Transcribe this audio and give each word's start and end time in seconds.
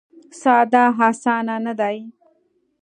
ساده 0.41 0.83
اسانه 1.09 1.55
نه 1.65 1.73
دی. 1.79 1.97